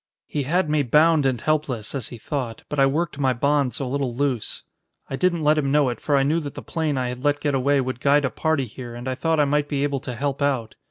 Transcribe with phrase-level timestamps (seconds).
[0.25, 3.85] "He had me bound and helpless, as he thought, but I worked my bonds a
[3.85, 4.63] little loose.
[5.11, 7.39] I didn't let him know it, for I knew that the plane I had let
[7.39, 10.15] get away would guide a party here and I thought I might be able to
[10.15, 10.73] help out.